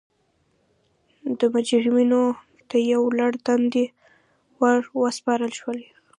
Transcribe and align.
مجرمینو 1.53 2.23
ته 2.69 2.77
یو 2.93 3.03
لړ 3.17 3.31
دندې 3.47 3.85
ور 4.59 4.81
وسپارل 5.01 5.51
شوې. 5.59 5.85